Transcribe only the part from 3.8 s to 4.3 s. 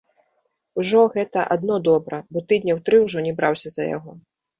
яго.